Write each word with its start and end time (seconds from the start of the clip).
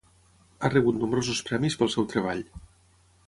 Ha 0.59 0.69
rebut 0.73 0.97
nombrosos 1.01 1.43
premis 1.49 1.77
pel 1.81 1.91
seu 1.97 2.07
treball. 2.15 2.41